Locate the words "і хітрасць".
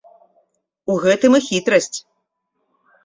1.41-1.97